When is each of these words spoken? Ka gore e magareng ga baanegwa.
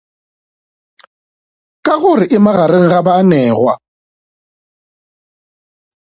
Ka 1.85 1.93
gore 2.01 2.25
e 2.35 2.37
magareng 2.43 2.87
ga 2.91 2.99
baanegwa. 3.05 3.73